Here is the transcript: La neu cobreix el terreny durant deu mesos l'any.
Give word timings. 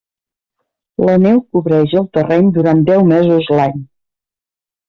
La 1.09 1.17
neu 1.25 1.37
cobreix 1.57 1.93
el 2.03 2.09
terreny 2.19 2.49
durant 2.57 2.81
deu 2.91 3.07
mesos 3.13 3.51
l'any. 3.61 3.77